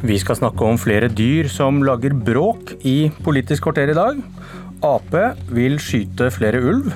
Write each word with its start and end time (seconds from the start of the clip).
Vi 0.00 0.16
skal 0.16 0.38
snakke 0.38 0.64
om 0.64 0.78
flere 0.80 1.10
dyr 1.12 1.44
som 1.52 1.82
lager 1.84 2.14
bråk 2.16 2.70
i 2.88 3.10
Politisk 3.20 3.66
kvarter 3.66 3.90
i 3.92 3.96
dag. 3.96 4.22
Ap 4.80 5.12
vil 5.52 5.76
skyte 5.76 6.30
flere 6.32 6.62
ulv. 6.64 6.88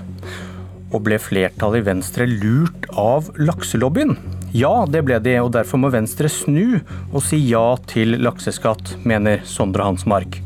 Og 0.89 1.03
ble 1.05 1.19
flertallet 1.21 1.83
i 1.83 1.85
Venstre 1.85 2.25
lurt 2.31 2.89
av 2.97 3.29
lakselobbyen? 3.37 4.17
Ja, 4.57 4.87
det 4.89 5.05
ble 5.05 5.19
de, 5.21 5.37
og 5.43 5.53
derfor 5.53 5.83
må 5.83 5.93
Venstre 5.93 6.31
snu 6.33 6.79
og 7.11 7.21
si 7.27 7.43
ja 7.51 7.75
til 7.91 8.17
lakseskatt, 8.25 8.95
mener 9.05 9.45
Sondre 9.45 9.85
Hansmark. 9.85 10.41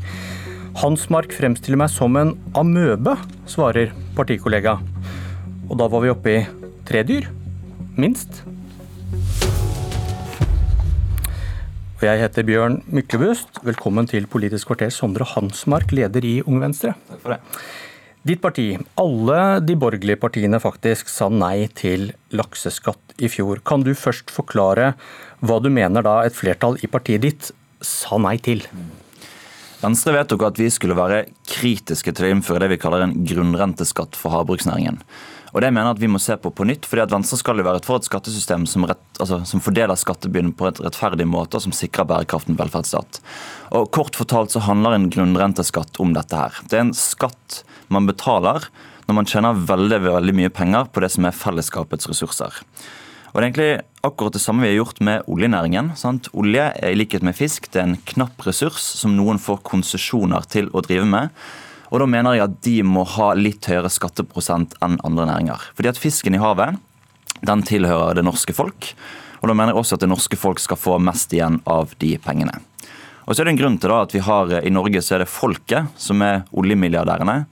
Hansmark 0.83 1.31
fremstiller 1.37 1.79
meg 1.79 1.93
som 1.95 2.19
en 2.19 2.35
amøbe, 2.59 3.15
svarer 3.47 3.95
partikollega. 4.19 4.81
Og 5.69 5.79
da 5.79 5.87
var 5.87 6.03
vi 6.03 6.11
oppe 6.11 6.35
i 6.41 6.47
tre 6.89 7.07
dyr. 7.07 7.31
Minst. 7.95 8.43
Og 11.99 12.05
jeg 12.07 12.21
heter 12.21 12.45
Bjørn 12.47 12.77
Myklebust. 12.95 13.57
Velkommen 13.67 14.05
til 14.07 14.23
Politisk 14.31 14.69
kvarter, 14.69 14.87
Sondre 14.87 15.25
Hansmark, 15.27 15.89
leder 15.91 16.23
i 16.23 16.37
Ung 16.47 16.61
Venstre. 16.63 16.93
Takk 17.09 17.19
for 17.25 17.33
det. 17.33 17.39
Ditt 18.29 18.39
parti, 18.39 18.67
alle 19.03 19.39
de 19.67 19.75
borgerlige 19.75 20.15
partiene 20.21 20.61
faktisk, 20.63 21.11
sa 21.11 21.27
nei 21.27 21.67
til 21.75 22.13
lakseskatt 22.31 23.19
i 23.19 23.27
fjor. 23.27 23.59
Kan 23.67 23.83
du 23.83 23.91
først 23.99 24.31
forklare 24.31 24.93
hva 25.43 25.57
du 25.59 25.67
mener 25.75 26.07
da 26.07 26.21
et 26.23 26.39
flertall 26.39 26.79
i 26.79 26.87
partiet 26.87 27.25
ditt 27.25 27.51
sa 27.83 28.15
nei 28.15 28.37
til? 28.47 28.63
Venstre 29.83 30.15
vedtok 30.15 30.47
at 30.47 30.63
vi 30.63 30.71
skulle 30.71 30.95
være 30.95 31.25
kritiske 31.51 32.15
til 32.15 32.29
å 32.29 32.31
innføre 32.37 32.63
det 32.63 32.77
vi 32.77 32.79
kaller 32.79 33.09
en 33.09 33.17
grunnrenteskatt 33.27 34.15
for 34.15 34.37
havbruksnæringen. 34.37 35.03
Og 35.53 35.63
det 35.63 35.71
mener 35.73 35.89
jeg 35.89 35.97
at 35.97 36.01
vi 36.03 36.11
må 36.11 36.21
se 36.21 36.35
på 36.37 36.51
på 36.53 36.67
nytt, 36.67 36.85
fordi 36.85 37.03
at 37.03 37.13
Venstre 37.13 37.39
skal 37.39 37.61
jo 37.61 37.65
være 37.65 37.81
for 37.85 37.97
et 37.97 38.07
skattesystem 38.09 38.67
som, 38.69 38.85
rett, 38.89 39.01
altså, 39.17 39.41
som 39.49 39.63
fordeler 39.63 39.97
skattebyrden 39.97 40.53
på 40.57 40.69
et 40.69 40.81
rettferdig 40.83 41.25
måte, 41.29 41.57
og 41.57 41.65
som 41.65 41.73
sikrer 41.75 42.07
bærekraften 42.09 42.59
velferdsstat. 42.59 43.21
Og 43.77 43.89
Kort 43.95 44.19
fortalt 44.19 44.53
så 44.53 44.63
handler 44.67 44.97
en 44.97 45.09
grunnrenteskatt 45.13 45.99
om 46.03 46.13
dette 46.17 46.37
her. 46.37 46.61
Det 46.69 46.77
er 46.77 46.87
en 46.87 46.95
skatt 46.97 47.63
man 47.89 48.09
betaler 48.09 48.69
når 49.09 49.17
man 49.17 49.29
tjener 49.29 49.61
veldig, 49.69 50.03
veldig 50.05 50.35
mye 50.37 50.53
penger 50.53 50.89
på 50.93 51.01
det 51.01 51.09
som 51.15 51.25
er 51.25 51.37
fellesskapets 51.37 52.09
ressurser. 52.11 52.61
Og 53.29 53.37
Det 53.37 53.41
er 53.41 53.47
egentlig 53.47 53.71
akkurat 54.05 54.33
det 54.33 54.41
samme 54.41 54.63
vi 54.63 54.71
har 54.71 54.79
gjort 54.79 55.01
med 55.05 55.25
oljenæringen. 55.29 55.91
Sant? 55.97 56.29
Olje 56.33 56.65
er 56.73 56.93
i 56.93 56.97
likhet 56.97 57.25
med 57.25 57.37
fisk 57.37 57.69
det 57.73 57.81
er 57.81 57.89
en 57.89 57.99
knapp 58.13 58.45
ressurs 58.45 58.81
som 59.01 59.13
noen 59.17 59.41
får 59.41 59.61
konsesjoner 59.69 60.45
til 60.49 60.69
å 60.73 60.81
drive 60.85 61.05
med. 61.09 61.29
Og 61.89 62.01
da 62.01 62.07
mener 62.09 62.37
jeg 62.37 62.45
at 62.45 62.59
de 62.65 62.75
må 62.85 63.03
ha 63.17 63.31
litt 63.37 63.65
høyere 63.69 63.89
skatteprosent 63.91 64.75
enn 64.85 64.99
andre 65.05 65.25
næringer. 65.29 65.63
Fordi 65.77 65.91
at 65.91 66.01
fisken 66.01 66.37
i 66.37 66.41
havet, 66.41 66.77
den 67.45 67.63
tilhører 67.65 68.19
det 68.19 68.25
norske 68.27 68.53
folk. 68.53 68.91
Og 69.39 69.49
da 69.49 69.55
mener 69.55 69.73
jeg 69.73 69.81
også 69.81 69.97
at 69.97 70.03
det 70.03 70.11
norske 70.11 70.37
folk 70.39 70.61
skal 70.61 70.79
få 70.79 70.97
mest 71.01 71.33
igjen 71.33 71.61
av 71.69 71.95
de 72.01 72.13
pengene. 72.21 72.59
Og 73.25 73.35
så 73.35 73.41
er 73.41 73.49
det 73.49 73.55
en 73.55 73.61
grunn 73.61 73.77
til 73.81 73.91
da 73.93 74.03
at 74.03 74.13
vi 74.13 74.21
har 74.25 74.55
I 74.59 74.71
Norge 74.73 75.01
så 75.05 75.15
er 75.15 75.23
det 75.23 75.31
folket 75.31 75.99
som 76.01 76.21
er 76.25 76.41
oljemilliardærene 76.57 77.43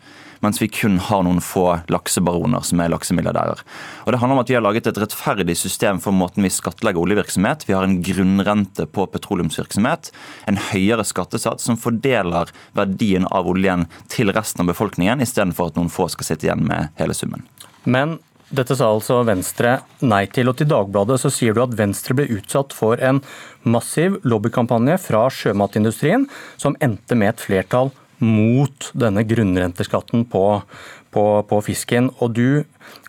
mens 0.43 0.61
vi 0.61 0.69
kun 0.71 0.99
har 1.03 1.23
noen 1.25 1.41
få 1.43 1.65
laksebaroner 1.91 2.65
som 2.67 2.81
er 2.83 2.91
laksemilliardærer. 2.93 3.63
Og 4.05 4.11
Det 4.11 4.19
handler 4.21 4.37
om 4.37 4.43
at 4.43 4.51
vi 4.51 4.57
har 4.57 4.65
laget 4.65 4.87
et 4.87 5.01
rettferdig 5.01 5.57
system 5.57 6.01
for 6.03 6.15
måten 6.15 6.45
vi 6.45 6.53
skattlegger 6.53 7.01
oljevirksomhet. 7.01 7.67
Vi 7.67 7.75
har 7.75 7.87
en 7.87 7.99
grunnrente 8.03 8.85
på 8.85 9.07
petroleumsvirksomhet, 9.13 10.11
en 10.47 10.61
høyere 10.71 11.05
skattesats 11.07 11.67
som 11.67 11.79
fordeler 11.79 12.53
verdien 12.77 13.27
av 13.31 13.49
oljen 13.49 13.87
til 14.11 14.31
resten 14.35 14.63
av 14.63 14.71
befolkningen, 14.73 15.21
istedenfor 15.21 15.71
at 15.71 15.79
noen 15.79 15.91
få 15.93 16.09
skal 16.13 16.31
sitte 16.31 16.49
igjen 16.49 16.65
med 16.67 16.93
hele 17.01 17.17
summen. 17.17 17.45
Men 17.87 18.17
dette 18.47 18.77
sa 18.79 18.87
altså 18.93 19.19
Venstre 19.27 19.73
nei 20.07 20.23
til, 20.31 20.47
og 20.47 20.55
til 20.59 20.69
Dagbladet 20.71 21.19
så 21.19 21.31
sier 21.33 21.55
du 21.55 21.61
at 21.65 21.75
Venstre 21.75 22.15
ble 22.15 22.29
utsatt 22.37 22.71
for 22.75 22.99
en 23.03 23.19
massiv 23.67 24.21
lobbykampanje 24.23 24.95
fra 25.03 25.25
sjømatindustrien, 25.33 26.27
som 26.55 26.77
endte 26.83 27.17
med 27.19 27.33
et 27.33 27.43
flertall 27.43 27.91
mot 28.23 28.89
denne 28.97 29.23
grunnrenteskatten 29.27 30.25
på, 30.31 30.43
på, 31.13 31.25
på, 31.49 31.59
fisken. 31.65 32.09
Og 32.21 32.33
du 32.37 32.47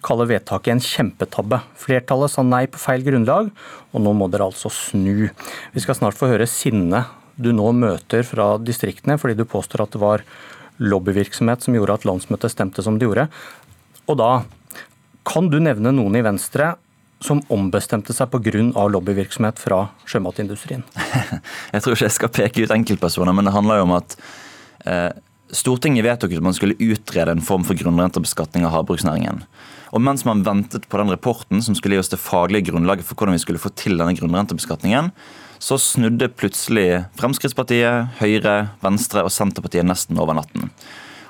kaller 0.04 0.30
vedtaket 0.30 0.74
en 0.74 0.84
kjempetabbe. 0.84 1.62
Flertallet 1.78 2.32
sa 2.32 2.44
nei 2.46 2.66
på 2.70 2.80
feil 2.82 3.06
grunnlag, 3.06 3.52
og 3.92 4.04
nå 4.04 4.14
må 4.16 4.28
dere 4.32 4.48
altså 4.50 4.72
snu. 4.72 5.28
Vi 5.74 5.84
skal 5.84 5.98
snart 5.98 6.18
få 6.18 6.30
høre 6.30 6.48
sinnet 6.50 7.14
du 7.38 7.52
nå 7.54 7.70
møter 7.76 8.24
fra 8.26 8.56
distriktene, 8.58 9.18
fordi 9.20 9.38
du 9.38 9.46
påstår 9.46 9.84
at 9.84 9.94
det 9.94 10.02
var 10.02 10.24
lobbyvirksomhet 10.82 11.62
som 11.64 11.76
gjorde 11.76 11.98
at 11.98 12.06
landsmøtet 12.06 12.54
stemte 12.54 12.82
som 12.82 12.98
det 12.98 13.06
gjorde. 13.06 13.28
Og 14.10 14.18
da 14.18 14.32
kan 15.28 15.50
du 15.52 15.58
nevne 15.62 15.92
noen 15.94 16.18
i 16.18 16.24
Venstre 16.24 16.72
som 17.22 17.40
ombestemte 17.50 18.14
seg 18.14 18.30
pga. 18.30 18.62
lobbyvirksomhet 18.88 19.58
fra 19.58 19.88
sjømatindustrien? 20.06 20.84
Jeg 21.74 21.82
tror 21.82 21.94
ikke 21.94 22.06
jeg 22.06 22.14
skal 22.14 22.30
peke 22.30 22.62
ut 22.62 22.74
enkeltpersoner, 22.74 23.34
men 23.34 23.44
det 23.44 23.54
handler 23.54 23.80
jo 23.80 23.88
om 23.88 23.96
at 23.98 24.14
Stortinget 25.48 26.04
vedtok 26.04 26.34
at 26.36 26.44
man 26.44 26.54
skulle 26.56 26.76
utrede 26.76 27.32
en 27.32 27.44
form 27.44 27.64
for 27.64 27.78
grunnrentebeskatning 27.78 28.66
av 28.68 28.74
havbruksnæringen. 28.74 29.40
Og 29.96 30.02
Mens 30.04 30.24
man 30.28 30.44
ventet 30.44 30.84
på 30.90 31.00
den 31.00 31.10
rapporten 31.12 31.62
som 31.64 31.76
skulle 31.76 31.96
gi 31.96 32.02
oss 32.02 32.12
det 32.12 32.20
faglige 32.20 32.68
grunnlaget 32.68 33.06
for 33.08 33.16
hvordan 33.16 33.38
vi 33.38 33.42
skulle 33.44 33.62
få 33.62 33.72
til 33.72 33.96
denne 33.96 34.16
grunnrentebeskatningen, 34.18 35.12
så 35.58 35.78
snudde 35.80 36.28
plutselig 36.30 37.04
Fremskrittspartiet, 37.18 38.18
Høyre, 38.20 38.74
Venstre 38.84 39.24
og 39.26 39.32
Senterpartiet 39.34 39.88
nesten 39.88 40.20
over 40.20 40.36
natten. 40.38 40.70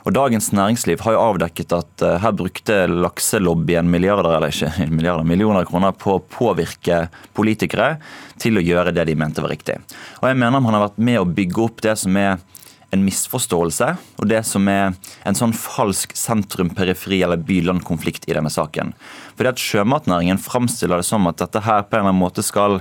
Og 0.06 0.14
Dagens 0.16 0.50
Næringsliv 0.56 1.02
har 1.04 1.14
jo 1.14 1.20
avdekket 1.20 1.72
at 1.76 2.04
uh, 2.06 2.14
her 2.22 2.34
brukte 2.36 2.76
lakselobbyen 2.88 3.90
milliarder 3.92 4.38
eller 4.38 4.52
ikke 4.52 4.88
milliarder, 4.96 5.26
millioner 5.28 5.66
kroner 5.68 5.92
på 5.96 6.16
å 6.16 6.22
påvirke 6.22 7.06
politikere 7.36 7.96
til 8.40 8.56
å 8.56 8.64
gjøre 8.64 8.94
det 8.96 9.08
de 9.08 9.16
mente 9.18 9.44
var 9.44 9.52
riktig. 9.52 9.76
Og 10.22 10.30
jeg 10.30 10.38
mener 10.40 10.64
man 10.64 10.78
har 10.78 10.86
vært 10.88 11.02
med 11.10 11.20
å 11.20 11.28
bygge 11.28 11.64
opp 11.66 11.84
det 11.84 11.98
som 12.00 12.16
er 12.20 12.38
en 12.94 13.04
misforståelse 13.04 13.88
og 14.16 14.28
det 14.30 14.40
som 14.48 14.68
er 14.72 14.94
en 15.28 15.36
sånn 15.36 15.52
falsk 15.56 16.14
sentrum-periferi- 16.16 17.20
eller 17.26 17.40
by-land-konflikt 17.44 18.24
i 18.30 18.36
denne 18.36 18.50
saken. 18.52 18.94
Fordi 19.36 19.50
at 19.52 19.60
Sjømatnæringen 19.62 20.40
framstiller 20.40 21.02
det 21.02 21.06
som 21.06 21.28
at 21.28 21.38
dette 21.42 21.62
her 21.66 21.84
på 21.84 21.98
en 21.98 22.00
eller 22.00 22.14
annen 22.14 22.22
måte 22.22 22.44
skal 22.46 22.80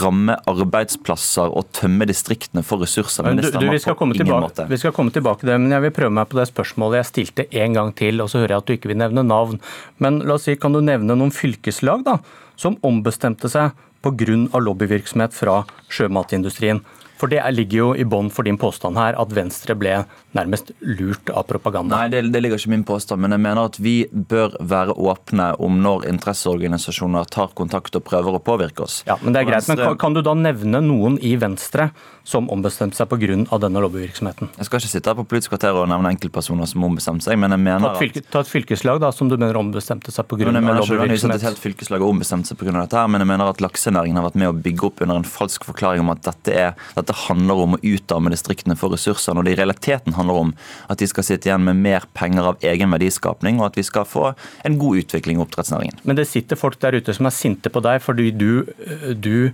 ramme 0.00 0.34
arbeidsplasser 0.50 1.52
og 1.54 1.70
tømme 1.76 2.08
distriktene 2.10 2.64
for 2.66 2.82
ressurser. 2.82 3.28
Men 3.28 3.38
du, 3.38 3.48
du, 3.54 3.68
vi, 3.70 3.78
skal 3.82 3.94
på 3.98 4.10
ingen 4.10 4.34
måte. 4.34 4.66
vi 4.68 4.80
skal 4.82 4.94
komme 4.96 5.14
tilbake 5.14 5.44
til 5.44 5.52
det, 5.52 5.60
men 5.62 5.76
jeg 5.76 5.86
vil 5.86 5.94
prøve 6.00 6.16
meg 6.18 6.28
på 6.32 6.40
det 6.40 6.48
spørsmålet 6.50 7.00
jeg 7.00 7.10
stilte 7.12 7.48
en 7.62 7.78
gang 7.78 7.94
til, 7.96 8.20
og 8.24 8.32
så 8.32 8.42
hører 8.42 8.56
jeg 8.56 8.64
at 8.64 8.68
du 8.68 8.76
ikke 8.76 8.92
vil 8.92 9.00
nevne 9.04 9.26
navn. 9.26 9.62
Men 10.02 10.20
la 10.26 10.40
oss 10.40 10.48
si, 10.50 10.58
kan 10.58 10.74
du 10.74 10.82
nevne 10.82 11.14
noen 11.14 11.34
fylkeslag 11.34 12.02
da, 12.08 12.18
som 12.58 12.80
ombestemte 12.86 13.50
seg 13.52 13.78
pga. 14.02 14.58
lobbyvirksomhet 14.58 15.34
fra 15.34 15.62
sjømatindustrien? 15.90 16.82
For 17.20 17.32
det 17.32 17.42
ligger 17.54 17.78
jo 17.78 17.88
i 17.96 18.04
bånn 18.04 18.28
for 18.32 18.46
din 18.46 18.58
påstand 18.60 18.98
her, 19.00 19.16
at 19.18 19.32
Venstre 19.36 19.76
ble 19.78 20.02
nærmest 20.36 20.72
lurt 20.84 21.30
av 21.32 21.46
propaganda. 21.48 22.02
Nei, 22.02 22.10
det, 22.12 22.22
det, 22.32 22.42
ligger 22.44 22.60
ikke 22.60 22.72
min 22.74 22.84
påstand, 22.86 23.22
men 23.24 23.32
jeg 23.32 23.42
mener 23.46 23.70
at 23.70 23.78
vi 23.80 23.94
bør 24.12 24.56
være 24.60 24.96
åpne 24.96 25.52
om 25.62 25.78
når 25.82 26.06
interesseorganisasjoner 26.10 27.30
tar 27.32 27.54
kontakt 27.56 27.96
og 27.96 28.04
prøver 28.06 28.36
å 28.36 28.42
påvirke 28.44 28.84
oss. 28.84 29.00
Ja, 29.08 29.16
men 29.22 29.32
det 29.32 29.42
er 29.42 29.48
greit, 29.48 29.64
Venstre... 29.64 29.78
men 29.78 29.94
kan, 29.94 30.00
kan, 30.04 30.18
du 30.18 30.22
da 30.26 30.36
nevne 30.36 30.82
noen 30.84 31.16
i 31.24 31.34
Venstre 31.40 31.88
som 32.26 32.50
ombestemte 32.52 32.98
seg 32.98 33.08
pga. 33.08 33.58
denne 33.62 33.80
lobbyvirksomheten? 33.84 34.50
Jeg 34.58 34.68
skal 34.68 34.82
ikke 34.82 34.92
sitte 34.92 35.12
her 35.12 35.18
på 35.18 35.26
Politisk 35.30 35.54
kvarter 35.54 35.78
og 35.78 35.88
nevne 35.90 36.10
enkeltpersoner 36.14 36.68
som 36.68 36.84
ombestemte 36.86 37.26
seg, 37.26 37.38
men 37.40 37.54
jeg 37.54 37.62
mener 37.62 37.86
ta 37.86 37.92
et, 37.94 38.02
fylke, 38.02 38.22
ta 38.34 38.42
et 38.42 38.50
fylkeslag 38.50 39.00
da, 39.02 39.12
som 39.14 39.30
du 39.30 39.36
mener 39.38 39.58
ombestemte 39.60 40.12
seg 40.14 40.26
pga. 40.28 40.50
lobbyvirksomhet. 40.50 41.40
Et 41.40 41.48
helt 41.48 41.62
fylkeslag 41.62 42.02
har 42.02 42.12
ombestemt 42.12 42.48
seg 42.50 42.58
pga. 42.60 42.74
dette, 42.76 42.98
her, 42.98 43.10
men 43.12 43.22
jeg 43.22 43.30
mener 43.30 43.52
at 43.52 43.62
laksenæringen 43.62 44.18
har 44.20 44.26
vært 44.28 44.40
med 44.42 44.50
å 44.50 44.56
bygge 44.66 44.90
opp 44.90 45.04
under 45.06 45.22
en 45.22 45.28
falsk 45.36 45.66
forklaring 45.68 46.02
om 46.02 46.12
at 46.14 46.24
dette, 46.26 46.54
er, 46.66 46.74
dette 47.06 47.16
handler 47.28 47.62
om 47.62 47.76
å 47.76 47.80
utarme 47.84 48.32
distriktene 48.32 48.76
for 48.78 48.90
ressurser, 48.92 49.36
når 49.36 49.46
det 49.46 49.54
i 49.54 49.58
realiteten 49.60 50.16
handler 50.18 50.42
om 50.42 50.52
at 50.90 50.98
de 50.98 51.08
skal 51.10 51.26
sitte 51.26 51.48
igjen 51.48 51.64
med 51.66 51.78
mer 51.78 52.06
penger 52.18 52.50
av 52.50 52.66
egen 52.66 52.90
verdiskapning, 52.94 53.60
og 53.60 53.70
at 53.70 53.78
vi 53.78 53.86
skal 53.86 54.08
få 54.08 54.32
en 54.66 54.78
god 54.80 55.04
utvikling 55.04 55.38
i 55.38 55.44
oppdrettsnæringen. 55.44 56.02
Men 56.04 56.18
det 56.18 56.28
sitter 56.30 56.58
folk 56.58 56.80
der 56.82 56.98
ute 56.98 57.14
som 57.14 57.28
er 57.28 57.36
sinte 57.36 57.70
på 57.72 57.82
deg 57.84 58.02
fordi 58.02 58.32
du, 58.34 58.66
du 59.14 59.48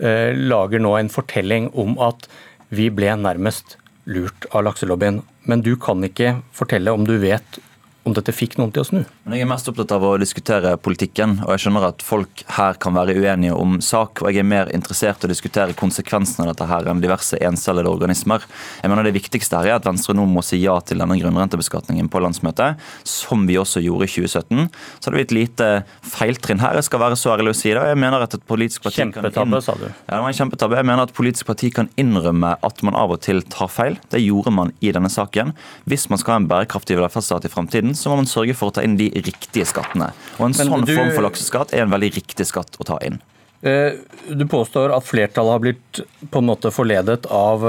eh, 0.00 0.32
lager 0.32 0.82
nå 0.82 0.96
en 0.96 1.12
fortelling 1.12 1.70
om 1.76 1.98
at 2.02 2.28
vi 2.74 2.88
ble 2.90 3.12
nærmest 3.20 3.76
lurt 4.10 4.48
av 4.54 4.64
lakselobbyen. 4.66 5.20
Men 5.46 5.62
du 5.66 5.74
kan 5.80 6.02
ikke 6.06 6.38
fortelle 6.54 6.94
om 6.94 7.06
du 7.06 7.16
vet 7.22 7.60
om 8.06 8.14
dette 8.14 8.34
fikk 8.34 8.54
noen 8.60 8.70
til 8.74 8.84
å 8.84 8.86
snu. 8.86 9.00
Men 9.26 9.36
Jeg 9.36 9.44
er 9.44 9.50
mest 9.50 9.68
opptatt 9.70 9.92
av 9.96 10.04
å 10.06 10.12
diskutere 10.20 10.76
politikken, 10.78 11.40
og 11.42 11.50
jeg 11.52 11.64
skjønner 11.64 11.88
at 11.88 12.04
folk 12.06 12.44
her 12.54 12.78
kan 12.82 12.94
være 12.94 13.16
uenige 13.18 13.56
om 13.56 13.80
sak. 13.82 14.22
og 14.22 14.30
Jeg 14.30 14.44
er 14.44 14.46
mer 14.46 14.70
interessert 14.74 15.24
i 15.24 15.26
å 15.26 15.32
diskutere 15.32 15.74
konsekvensene 15.74 16.46
av 16.46 16.54
dette 16.54 16.68
her 16.70 16.86
enn 16.86 17.02
diverse 17.02 17.38
encellede 17.42 17.90
organismer. 17.90 18.46
Jeg 18.82 18.90
mener 18.90 19.06
Det 19.06 19.14
viktigste 19.14 19.58
her 19.58 19.66
er 19.66 19.76
at 19.80 19.86
Venstre 19.86 20.14
nå 20.14 20.26
må 20.26 20.42
si 20.42 20.58
ja 20.62 20.78
til 20.80 20.98
denne 20.98 21.18
grunnrentebeskatningen 21.18 22.08
på 22.08 22.22
landsmøtet, 22.22 22.78
som 23.04 23.46
vi 23.46 23.58
også 23.58 23.82
gjorde 23.82 24.06
i 24.06 24.12
2017. 24.14 24.70
Så 25.00 25.10
hadde 25.10 25.16
vi 25.16 25.26
et 25.26 25.34
lite 25.34 25.68
feiltrinn 26.02 26.60
her, 26.62 26.74
jeg 26.78 26.86
skal 26.86 27.02
være 27.02 27.18
så 27.18 27.34
ærlig 27.34 27.54
å 27.54 27.58
si 27.58 27.70
det. 27.74 27.82
Jeg 27.90 27.98
mener 27.98 28.22
at 28.22 28.34
et 28.34 28.46
politisk 28.46 28.86
parti 28.86 29.02
Kjempetabbe, 29.02 29.60
sa 29.62 29.74
du. 29.74 29.86
Ja, 29.86 30.16
det 30.16 30.22
var 30.22 30.30
en 30.30 30.38
kjempetabbe. 30.40 30.78
Jeg 30.78 30.86
mener 30.86 31.02
at 31.02 31.10
et 31.10 31.18
politisk 31.18 31.46
parti 31.46 31.72
kan 31.74 31.90
innrømme 31.98 32.54
at 32.62 32.82
man 32.86 32.94
av 32.94 33.10
og 33.10 33.20
til 33.26 33.42
tar 33.42 33.70
feil. 33.72 33.98
Det 34.10 34.22
gjorde 34.22 34.54
man 34.54 34.72
i 34.80 34.92
denne 34.94 35.10
saken. 35.10 35.54
Hvis 35.86 36.08
man 36.10 36.22
skal 36.22 36.36
ha 36.36 36.40
en 36.42 36.50
bærekraftig 36.50 36.98
velferdsstat 36.98 37.48
i 37.48 37.52
framtiden, 37.52 37.95
så 37.98 38.12
må 38.12 38.20
man 38.20 38.28
sørge 38.30 38.54
for 38.56 38.70
å 38.70 38.76
ta 38.76 38.84
inn 38.86 38.98
de 38.98 39.08
riktige 39.14 39.66
skattene. 39.68 40.12
Og 40.36 40.48
En 40.48 40.54
Men 40.56 40.72
sånn 40.72 40.86
du... 40.86 40.94
form 40.94 41.14
for 41.14 41.26
lakseskatt 41.26 41.74
er 41.74 41.86
en 41.86 41.94
veldig 41.94 42.12
riktig 42.18 42.46
skatt 42.48 42.78
å 42.80 42.86
ta 42.86 43.00
inn. 43.06 43.18
Du 43.66 44.44
påstår 44.46 44.92
at 44.94 45.06
flertallet 45.08 45.56
har 45.56 45.62
blitt 45.64 46.00
på 46.30 46.42
en 46.42 46.46
måte 46.46 46.70
forledet 46.70 47.26
av, 47.32 47.64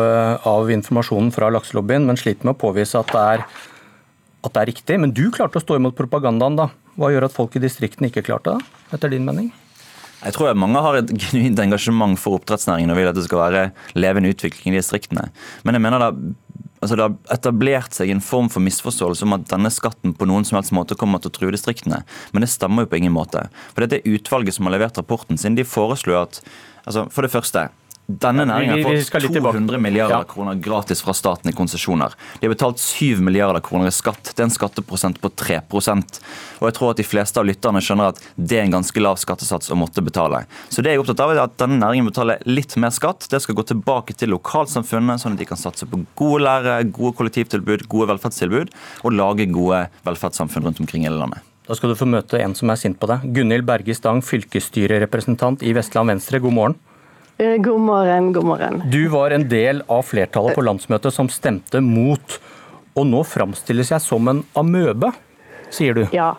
av 0.45 0.71
informasjonen 0.73 1.31
fra 1.33 1.49
lakselobbyen, 1.55 2.05
men 2.05 2.19
sliter 2.19 2.45
med 2.45 2.57
å 2.57 2.59
påvise 2.67 2.99
at 2.99 3.13
det, 3.13 3.23
er, 3.37 3.45
at 4.45 4.53
det 4.53 4.61
er 4.61 4.69
riktig. 4.69 4.99
Men 5.01 5.15
du 5.15 5.29
klarte 5.33 5.57
å 5.57 5.63
stå 5.63 5.79
imot 5.79 5.97
propagandaen, 5.97 6.59
da. 6.59 6.67
Hva 6.97 7.09
gjør 7.13 7.29
at 7.29 7.33
folk 7.33 7.55
i 7.57 7.63
distriktene 7.63 8.11
ikke 8.11 8.25
klarte 8.27 8.57
det, 8.57 8.69
etter 8.97 9.13
din 9.13 9.25
mening? 9.25 9.49
Jeg 10.17 10.33
tror 10.33 10.55
mange 10.57 10.81
har 10.81 10.97
et 10.97 11.11
genuint 11.13 11.59
engasjement 11.61 12.17
for 12.19 12.39
oppdrettsnæringen 12.39 12.89
og 12.89 12.97
vil 12.97 13.09
at 13.11 13.17
det 13.17 13.25
skal 13.27 13.43
være 13.43 13.65
levende 13.97 14.31
utvikling 14.33 14.73
i 14.73 14.79
distriktene. 14.79 15.27
Men 15.63 15.77
jeg 15.77 15.85
mener 15.85 16.01
da 16.01 16.09
altså 16.79 16.97
det 16.97 17.05
har 17.05 17.35
etablert 17.37 17.95
seg 17.97 18.11
en 18.13 18.23
form 18.23 18.49
for 18.53 18.63
misforståelse 18.65 19.25
om 19.25 19.35
at 19.37 19.47
denne 19.51 19.71
skatten 19.73 20.13
på 20.17 20.27
noen 20.29 20.45
som 20.47 20.59
helst 20.59 20.75
måte 20.75 20.97
kommer 20.99 21.21
til 21.23 21.31
å 21.31 21.37
true 21.37 21.55
distriktene. 21.55 22.03
Men 22.33 22.45
det 22.45 22.51
stemmer 22.53 22.85
jo 22.85 22.91
på 22.91 23.01
ingen 23.01 23.15
måte. 23.15 23.47
For 23.73 23.85
dette 23.85 24.03
utvalget 24.05 24.57
som 24.57 24.69
har 24.69 24.77
levert 24.77 24.99
rapporten 24.99 25.39
sin, 25.39 25.57
de 25.57 25.67
foreslo 25.67 26.19
at 26.21 26.41
altså 26.87 27.09
For 27.11 27.25
det 27.25 27.33
første, 27.33 27.65
denne 28.07 28.45
næringen 28.47 28.85
har 28.85 29.01
fått 29.03 29.33
200 29.35 29.77
milliarder 29.83 30.23
kroner 30.31 30.55
gratis 30.63 31.01
fra 31.03 31.11
staten 31.11 31.51
i 31.51 31.53
konsesjoner. 31.55 32.13
De 32.39 32.47
har 32.47 32.53
betalt 32.53 32.79
7 32.79 33.19
milliarder 33.19 33.59
kroner 33.59 33.89
i 33.89 33.91
skatt. 33.91 34.31
Det 34.31 34.39
er 34.39 34.45
en 34.47 34.53
skatteprosent 34.53 35.19
på 35.19 35.31
3% 35.35 36.21
Og 36.61 36.69
jeg 36.69 36.75
tror 36.77 36.93
at 36.93 37.01
de 37.01 37.05
fleste 37.05 37.41
av 37.41 37.49
lytterne 37.49 37.81
skjønner 37.83 38.13
at 38.13 38.21
det 38.39 38.61
er 38.61 38.63
en 38.63 38.77
ganske 38.77 39.03
lav 39.03 39.19
skattesats 39.19 39.73
å 39.73 39.77
måtte 39.79 40.01
betale. 40.05 40.45
Så 40.71 40.81
det 40.81 40.93
jeg 40.93 41.01
er 41.01 41.03
opptatt 41.03 41.25
av 41.25 41.33
er 41.35 41.43
at 41.43 41.59
denne 41.59 41.81
næringen 41.83 42.07
betaler 42.07 42.39
litt 42.47 42.77
mer 42.79 42.95
skatt. 42.95 43.27
Det 43.27 43.43
skal 43.43 43.59
gå 43.59 43.67
tilbake 43.73 44.15
til 44.15 44.31
lokalsamfunnet, 44.37 45.19
sånn 45.19 45.35
at 45.35 45.43
de 45.43 45.51
kan 45.51 45.59
satse 45.59 45.89
på 45.89 45.99
gode 46.15 46.45
lærere, 46.47 46.87
gode 46.87 47.11
kollektivtilbud, 47.19 47.89
gode 47.91 48.07
velferdstilbud, 48.13 48.71
og 49.03 49.19
lage 49.19 49.51
gode 49.51 49.83
velferdssamfunn 50.07 50.69
rundt 50.69 50.79
omkring 50.79 51.03
i 51.03 51.11
hele 51.11 51.19
landet. 51.19 51.43
Da 51.67 51.75
skal 51.75 51.91
du 51.91 51.99
få 51.99 52.07
møte 52.07 52.39
en 52.39 52.55
som 52.55 52.71
er 52.71 52.79
sint 52.79 52.95
på 52.95 53.11
deg. 53.11 53.27
Gunhild 53.35 53.67
Berge 53.67 53.95
Stang, 53.99 54.23
fylkesstyrerepresentant 54.23 55.67
i 55.67 55.75
Vestland 55.75 56.15
Venstre, 56.15 56.39
god 56.39 56.55
morgen. 56.55 56.83
Eh, 57.39 57.57
god 57.57 57.79
morgen, 57.79 58.33
god 58.33 58.45
morgen. 58.45 58.83
Du 58.91 59.07
var 59.07 59.31
en 59.31 59.49
del 59.49 59.83
av 59.87 60.01
flertallet 60.09 60.55
på 60.57 60.63
landsmøtet 60.65 61.13
som 61.13 61.29
stemte 61.29 61.81
mot. 61.85 62.39
Og 62.97 63.05
nå 63.05 63.21
framstilles 63.29 63.91
jeg 63.93 64.01
som 64.01 64.31
en 64.31 64.39
amøbe, 64.57 65.11
sier 65.69 65.93
du. 65.93 66.07
Ja, 66.15 66.31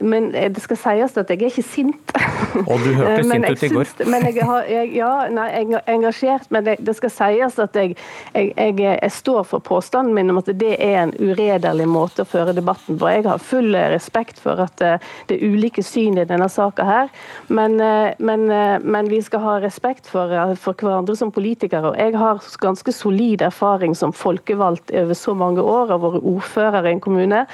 men 0.00 0.34
eh, 0.34 0.48
det 0.50 0.62
skal 0.64 0.78
sies 0.80 1.16
at 1.20 1.30
jeg 1.30 1.38
er 1.38 1.50
ikke 1.50 1.62
sint. 1.62 2.14
Og 2.70 2.80
du 2.82 2.90
hørtes 2.98 3.28
sint 3.30 3.46
ut 3.46 3.62
i 3.62 3.70
går. 3.70 3.92
Men 4.10 4.26
jeg 4.26 4.46
har, 4.48 4.66
jeg, 4.66 4.90
ja, 4.96 5.10
nei, 5.30 5.46
jeg 5.54 5.76
er 5.78 5.92
engasjert, 5.94 6.48
men 6.50 6.66
det, 6.66 6.76
det 6.86 6.94
skal 6.98 7.12
sies 7.14 7.58
at 7.62 7.78
jeg, 7.78 7.94
jeg, 8.34 8.74
jeg, 8.80 9.12
står 9.14 9.44
for 9.46 9.62
påstanden 9.64 10.14
min 10.16 10.32
om 10.32 10.40
at 10.40 10.50
det 10.58 10.74
er 10.82 11.04
en 11.04 11.14
uredelig 11.20 11.86
måte 11.90 12.24
å 12.24 12.28
føre 12.28 12.54
debatten 12.56 12.98
på. 12.98 13.10
Jeg 13.12 13.26
har 13.28 13.42
full 13.42 13.76
respekt 13.94 14.42
for 14.42 14.62
at 14.64 14.82
eh, 14.84 14.98
det 15.30 15.38
er 15.38 15.54
ulike 15.54 15.84
syn 15.86 16.18
i 16.18 16.26
denne 16.26 16.50
saka 16.50 16.86
her, 16.86 17.14
men, 17.48 17.78
men, 18.18 18.46
men, 18.50 19.08
vi 19.10 19.20
skal 19.24 19.42
ha 19.44 19.54
respekt 19.62 20.08
for, 20.10 20.32
for 20.60 20.76
hverandre 20.78 21.14
som 21.18 21.32
politikere. 21.34 21.92
og 21.92 21.98
Jeg 21.98 22.16
har 22.18 22.42
ganske 22.62 22.94
solid 22.94 23.42
erfaring 23.46 23.94
som 23.98 24.12
folkevalgt 24.16 24.92
over 24.94 25.18
så 25.18 25.34
mange 25.34 25.62
år, 25.62 25.94
og 25.94 26.04
vært 26.04 26.28
ordfører 26.34 26.88
i 26.88 26.94
en 26.94 27.02
kommune. 27.02 27.44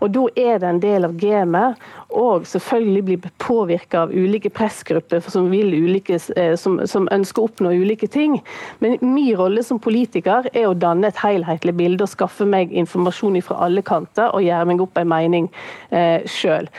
og 0.00 0.14
Da 0.14 0.26
er 0.36 0.60
det 0.62 0.70
en 0.70 0.82
del 0.82 1.08
av 1.08 1.16
gamet 1.20 1.53
systemet, 1.54 1.76
og 2.14 2.46
selvfølgelig 2.48 3.04
bli 3.08 3.16
påvirka 3.42 4.04
av 4.04 4.12
ulike 4.14 4.50
pressgrupper 4.54 5.24
som, 5.26 5.50
ulike, 5.52 6.18
eh, 6.36 6.54
som, 6.60 6.78
som, 6.90 7.08
ønsker 7.14 7.42
å 7.42 7.48
oppnå 7.48 7.74
ulike 7.74 8.08
ting. 8.10 8.38
Men 8.84 8.98
min 9.02 9.34
rolle 9.38 9.64
som 9.66 9.82
politiker 9.82 10.48
er 10.52 10.68
å 10.68 10.76
danne 10.78 11.10
et 11.10 11.22
helhetlig 11.24 11.74
bilde 11.78 12.06
og 12.06 12.12
skaffe 12.12 12.46
meg 12.48 12.72
informasjon 12.72 13.40
fra 13.44 13.58
alle 13.66 13.82
kanter 13.86 14.30
og 14.30 14.44
gjøre 14.44 14.70
meg 14.70 14.84
opp 14.84 15.00
en 15.00 15.10
mening 15.10 15.50
eh, 15.90 16.22
sjøl. 16.30 16.70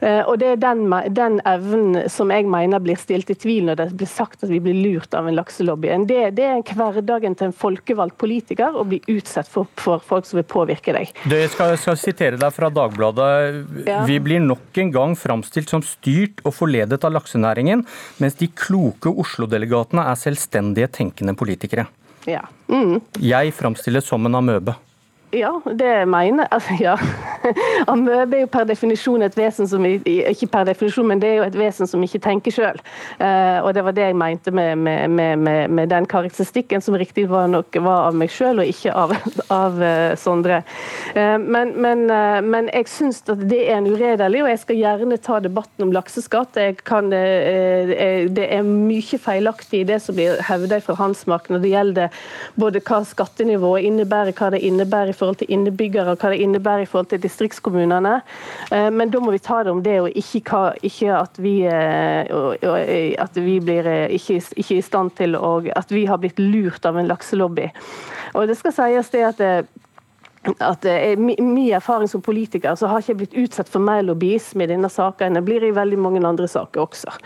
Eh, 0.00 0.20
og 0.28 0.38
Det 0.38 0.48
er 0.52 0.58
den, 0.60 0.84
den, 1.16 1.38
evnen 1.48 2.08
som 2.12 2.30
jeg 2.32 2.44
mener 2.50 2.82
blir 2.84 2.98
stilt 3.00 3.30
i 3.32 3.36
tvil 3.38 3.70
når 3.70 3.78
det 3.80 3.86
blir 3.96 4.10
sagt 4.10 4.44
at 4.44 4.50
vi 4.52 4.60
blir 4.60 4.76
lurt 4.76 5.14
av 5.16 5.28
en 5.28 5.36
lakselobby. 5.36 5.92
Det, 6.08 6.20
det 6.36 6.48
er 6.50 6.74
hverdagen 6.76 7.36
til 7.38 7.48
en 7.48 7.56
folkevalgt 7.56 8.18
politiker 8.20 8.76
å 8.76 8.84
bli 8.88 9.00
utsatt 9.16 9.48
for, 9.48 9.68
for 9.80 10.02
folk 10.04 10.28
som 10.28 10.40
vil 10.40 10.48
påvirke 10.48 10.94
deg. 10.96 11.12
Det 11.30 11.46
skal, 11.54 11.76
skal 11.80 11.96
sitere 12.00 12.40
deg 12.40 12.52
fra 12.54 12.70
Dagbladet. 12.72 13.32
Ja. 13.86 14.02
Vi 14.08 14.18
blir 14.20 14.42
nok 14.44 14.75
en 14.82 14.92
gang 14.94 15.14
framstilt 15.18 15.70
som 15.72 15.84
styrt 15.84 16.42
og 16.44 16.54
forledet 16.56 17.02
av 17.04 17.14
laksenæringen, 17.16 17.84
mens 18.22 18.38
de 18.40 18.48
kloke 18.52 19.12
Oslo-delegatene 19.12 20.06
er 20.10 20.18
selvstendige, 20.20 20.90
tenkende 21.00 21.36
politikere. 21.38 21.86
Ja. 22.26 22.42
Mm. 22.68 23.00
Jeg 23.22 23.54
framstilles 23.54 24.08
som 24.08 24.26
en 24.26 24.40
amøbe. 24.40 24.74
Ja, 25.34 25.60
det 25.74 26.06
mener 26.06 26.46
altså, 26.50 26.76
ja. 26.80 26.94
Amøbe 27.90 28.36
er 28.36 28.44
jo 28.44 28.50
per 28.50 28.66
definisjon 28.68 29.24
et 29.26 29.34
vesen 29.38 29.66
som 29.66 29.82
Ikke 29.86 30.46
per 30.50 30.66
definisjon, 30.68 31.08
men 31.10 31.20
det 31.22 31.30
er 31.32 31.40
jo 31.40 31.46
et 31.48 31.58
vesen 31.58 31.88
som 31.90 32.02
ikke 32.02 32.20
tenker 32.22 32.54
sjøl. 32.54 32.78
Uh, 33.18 33.58
og 33.66 33.72
det 33.74 33.82
var 33.86 33.96
det 33.96 34.04
jeg 34.06 34.16
mente 34.18 34.54
med, 34.54 34.76
med, 34.78 35.10
med, 35.10 35.70
med 35.70 35.90
den 35.90 36.06
karakteristikken, 36.06 36.82
som 36.82 36.94
riktig 36.94 37.26
var 37.30 37.48
nok 37.50 37.74
var 37.82 38.06
av 38.08 38.18
meg 38.18 38.30
sjøl, 38.30 38.62
og 38.62 38.70
ikke 38.70 38.94
av, 38.94 39.16
av 39.62 39.80
uh, 39.82 40.14
Sondre. 40.18 40.60
Uh, 41.16 41.36
men, 41.42 41.74
men, 41.74 42.06
men, 42.46 42.70
jeg 42.70 42.90
syns 42.90 43.22
at 43.26 43.42
det 43.50 43.64
er 43.66 43.80
en 43.80 43.90
uredelig, 43.90 44.44
og 44.44 44.50
jeg 44.52 44.62
skal 44.62 44.80
gjerne 44.80 45.20
ta 45.22 45.40
debatten 45.42 45.88
om 45.88 45.94
lakseskatt. 45.94 46.58
Kan, 46.86 47.10
det 47.10 48.46
er 48.46 48.62
mye 48.66 49.18
feilaktig 49.20 49.82
i 49.82 49.88
det 49.88 49.98
som 50.04 50.16
blir 50.16 50.38
hevdet 50.46 50.84
fra 50.86 50.96
Hansmark 51.00 51.50
når 51.50 51.62
det 51.64 51.72
gjelder 51.72 52.24
både 52.60 52.82
hva 52.86 53.02
skattenivået 53.06 53.88
innebærer, 53.90 54.34
hva 54.36 54.52
det 54.54 54.62
innebærer 54.66 55.15
i 55.16 55.18
forhold 55.18 55.40
til 55.40 55.52
innbyggere, 55.56 56.16
hva 56.16 56.32
det 56.32 56.42
innebærer 56.44 56.84
i 56.84 56.90
forhold 56.90 57.08
til 57.12 57.22
distriktskommunene. 57.24 58.18
Eh, 58.70 58.88
men 58.92 59.12
da 59.12 59.22
må 59.22 59.32
vi 59.34 59.42
ta 59.42 59.62
det 59.64 59.72
om 59.72 59.82
det, 59.84 59.96
og 60.04 60.12
ikke, 60.12 60.66
ikke 60.86 61.16
at, 61.16 61.40
vi, 61.42 61.56
eh, 61.70 63.16
at 63.22 63.40
vi 63.40 63.56
blir 63.64 63.88
eh, 63.90 64.16
ikke, 64.18 64.40
ikke, 64.54 64.76
i 64.76 64.84
stand 64.84 65.16
til 65.16 65.36
å 65.38 65.56
At 65.76 65.90
vi 65.90 66.04
har 66.06 66.18
blitt 66.20 66.38
lurt 66.38 66.84
av 66.86 66.98
en 66.98 67.08
lakselobby. 67.08 67.70
Og 68.36 68.46
det 68.48 68.58
skal 68.58 68.74
sies 68.76 69.12
det 69.14 69.24
at 69.32 69.42
at 70.62 70.84
Min 71.18 71.56
erfaring 71.74 72.06
som 72.06 72.20
politiker 72.22 72.76
så 72.78 72.86
har 72.86 73.02
ikke 73.02 73.10
jeg 73.10 73.18
blitt 73.18 73.32
utsatt 73.40 73.70
for 73.70 73.82
mer 73.82 74.04
lobbyisme 74.06 74.62
i 74.62 74.68
denne 74.70 74.86
saken 74.86 75.26
enn 75.26 75.40
jeg 75.40 75.46
blir 75.48 75.64
i 75.66 75.72
veldig 75.74 75.98
mange 75.98 76.20
andre 76.22 76.46
saker 76.46 76.84
også. 76.84 77.16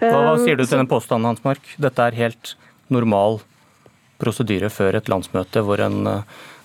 Hva 0.00 0.38
sier 0.40 0.56
du 0.56 0.64
til 0.64 0.80
den 0.80 0.88
påstanden, 0.88 1.28
Hans 1.28 1.44
Mark? 1.44 1.74
Dette 1.76 2.06
er 2.08 2.16
helt 2.16 2.54
normal 2.88 3.42
prosedyre 4.22 4.70
før 4.72 5.00
et 5.00 5.08
landsmøte 5.10 5.64
hvor 5.64 5.82
en 5.84 6.04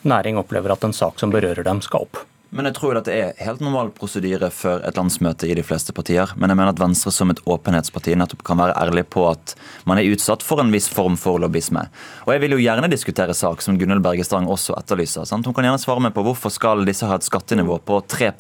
næring 0.08 0.40
opplever 0.40 0.74
at 0.74 0.86
en 0.88 0.96
sak 0.96 1.20
som 1.20 1.32
berører 1.34 1.66
dem, 1.66 1.82
skal 1.84 2.06
opp. 2.08 2.22
Men 2.50 2.66
jeg 2.66 2.80
tror 2.80 2.98
at 2.98 3.06
det 3.06 3.14
er 3.14 3.42
helt 3.46 3.62
normal 3.62 3.92
prosedyre 3.94 4.48
før 4.50 4.82
et 4.88 4.98
landsmøte 4.98 5.46
i 5.46 5.54
de 5.58 5.62
fleste 5.66 5.94
partier. 5.94 6.32
Men 6.34 6.50
jeg 6.50 6.58
mener 6.58 6.74
at 6.74 6.82
Venstre 6.82 7.12
som 7.14 7.30
et 7.30 7.42
åpenhetsparti 7.46 8.16
nettopp 8.18 8.42
kan 8.48 8.58
være 8.58 8.74
ærlig 8.82 9.04
på 9.14 9.28
at 9.30 9.54
man 9.90 10.02
er 10.02 10.10
utsatt 10.10 10.42
for 10.46 10.62
en 10.64 10.74
viss 10.74 10.90
form 10.90 11.18
for 11.20 11.38
lobbyisme. 11.44 11.84
Og 12.26 12.32
jeg 12.34 12.42
vil 12.42 12.56
jo 12.56 12.62
gjerne 12.64 12.90
diskutere 12.90 13.36
sak 13.38 13.62
som 13.62 13.78
Gunhild 13.78 14.02
Berge 14.06 14.26
Stang 14.26 14.50
også 14.50 14.74
etterlyser. 14.80 15.28
Sant? 15.30 15.46
Hun 15.46 15.54
kan 15.54 15.68
gjerne 15.68 15.82
svare 15.82 16.02
meg 16.02 16.16
på 16.16 16.24
hvorfor 16.26 16.54
skal 16.54 16.82
disse 16.90 17.06
ha 17.06 17.20
et 17.20 17.28
skattenivå 17.28 17.78
på 17.86 18.02
3 18.10 18.32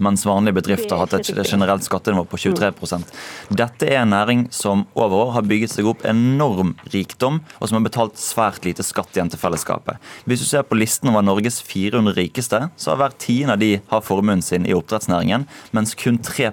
mens 0.00 0.24
vanlige 0.24 0.56
bedrifter 0.56 0.96
har 0.96 1.04
hatt 1.04 1.18
et 1.20 1.44
generelt 1.50 1.84
skattenivå 1.84 2.24
på 2.28 2.38
23% 2.40 3.12
Dette 3.56 3.88
er 3.88 4.00
en 4.02 4.12
næring 4.14 4.46
som 4.54 4.86
over 4.94 5.26
år 5.26 5.32
har 5.36 5.48
bygget 5.48 5.74
seg 5.74 5.88
opp 5.90 6.04
enorm 6.08 6.72
rikdom, 6.94 7.40
og 7.60 7.68
som 7.68 7.78
har 7.78 7.86
betalt 7.86 8.18
svært 8.20 8.64
lite 8.64 8.84
skatt 8.86 9.12
igjen 9.16 9.30
til 9.32 9.40
fellesskapet. 9.40 10.00
Hvis 10.24 10.44
du 10.44 10.48
ser 10.48 10.64
på 10.66 10.78
listen 10.78 11.10
over 11.12 11.24
Norges 11.24 11.60
400 11.62 12.16
rikeste, 12.16 12.62
så 12.76 12.92
har 12.92 13.00
hver 13.00 13.16
tiende 13.20 13.49
av 13.50 13.58
de 13.60 13.80
har 13.90 14.04
formuen 14.04 14.42
sin 14.42 14.66
i 14.66 14.74
oppdrettsnæringen, 14.76 15.46
mens 15.76 15.94
kun 15.98 16.18
3 16.18 16.50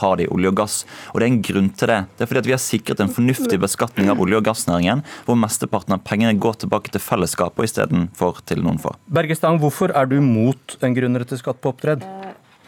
har 0.00 0.16
det 0.16 0.26
i 0.26 0.32
olje 0.32 0.48
og 0.48 0.56
gass. 0.56 0.84
Og 1.12 1.20
Det 1.20 1.26
er 1.26 1.32
en 1.32 1.42
grunn 1.42 1.70
til 1.70 1.88
det. 1.88 2.06
Det 2.16 2.24
er 2.24 2.26
fordi 2.26 2.44
Vi 2.44 2.52
har 2.52 2.58
sikret 2.58 3.00
en 3.00 3.08
fornuftig 3.08 3.58
beskatning 3.60 4.10
av 4.10 4.20
olje- 4.20 4.36
og 4.36 4.44
gassnæringen, 4.44 5.02
hvor 5.24 5.36
mesteparten 5.36 5.94
av 5.94 6.04
pengene 6.04 6.38
går 6.38 6.54
tilbake 6.60 6.90
til 6.90 7.00
fellesskapet 7.00 7.64
istedenfor 7.64 8.44
til 8.44 8.62
noen 8.62 8.78
få. 8.78 8.94
Bergestang, 9.08 9.58
hvorfor 9.58 9.90
er 9.94 10.06
du 10.06 10.20
mot 10.20 10.76
en 10.80 10.94
grunnrettet 10.94 11.38
skatt 11.40 11.60
på 11.60 11.72
oppdrett? 11.72 12.04